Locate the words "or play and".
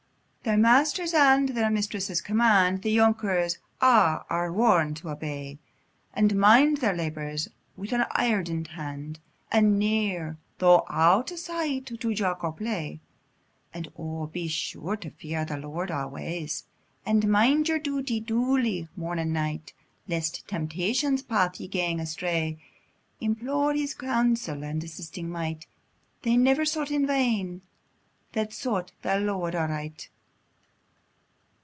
12.43-13.89